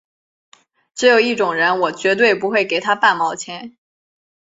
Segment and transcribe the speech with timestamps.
[0.95, 3.77] 只有一种人我绝对不会给他半毛钱